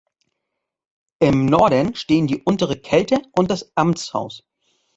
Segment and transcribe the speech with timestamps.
[1.19, 4.43] Im Norden stehen die "Untere Kelter" und das "Amtshaus".